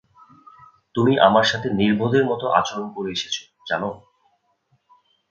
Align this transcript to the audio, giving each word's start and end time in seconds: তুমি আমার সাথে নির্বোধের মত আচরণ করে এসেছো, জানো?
তুমি 0.95 1.13
আমার 1.27 1.45
সাথে 1.51 1.67
নির্বোধের 1.79 2.23
মত 2.25 2.41
আচরণ 2.59 2.87
করে 2.95 3.09
এসেছো, 3.11 3.41
জানো? 3.69 3.89